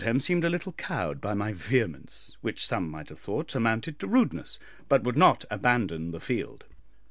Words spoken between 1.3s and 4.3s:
my vehemence, which some might have thought amounted to